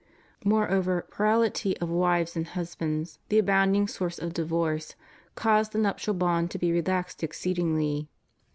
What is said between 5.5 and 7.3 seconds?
the nuptial bond to be relaxed